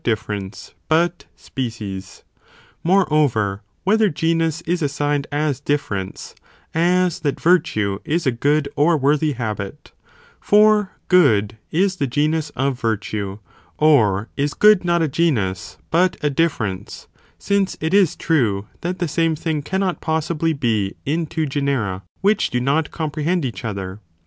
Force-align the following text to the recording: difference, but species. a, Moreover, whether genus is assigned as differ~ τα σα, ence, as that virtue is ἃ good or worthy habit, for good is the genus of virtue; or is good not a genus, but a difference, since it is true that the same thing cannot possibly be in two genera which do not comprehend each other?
difference, 0.03 0.73
but 0.89 1.25
species. 1.35 2.23
a, 2.25 2.53
Moreover, 2.87 3.61
whether 3.83 4.09
genus 4.09 4.61
is 4.61 4.81
assigned 4.81 5.27
as 5.31 5.59
differ~ 5.61 5.93
τα 5.93 6.01
σα, 6.01 6.01
ence, 6.01 6.35
as 6.73 7.19
that 7.19 7.39
virtue 7.39 7.99
is 8.03 8.25
ἃ 8.25 8.39
good 8.39 8.67
or 8.75 8.97
worthy 8.97 9.33
habit, 9.33 9.91
for 10.39 10.89
good 11.07 11.55
is 11.69 11.97
the 11.97 12.07
genus 12.07 12.49
of 12.55 12.79
virtue; 12.81 13.37
or 13.77 14.27
is 14.35 14.55
good 14.55 14.83
not 14.83 15.03
a 15.03 15.07
genus, 15.07 15.77
but 15.91 16.17
a 16.23 16.31
difference, 16.31 17.07
since 17.37 17.77
it 17.79 17.93
is 17.93 18.15
true 18.15 18.65
that 18.81 18.97
the 18.97 19.07
same 19.07 19.35
thing 19.35 19.61
cannot 19.61 20.01
possibly 20.01 20.51
be 20.51 20.95
in 21.05 21.27
two 21.27 21.45
genera 21.45 22.01
which 22.21 22.49
do 22.49 22.59
not 22.59 22.89
comprehend 22.89 23.45
each 23.45 23.63
other? 23.63 23.99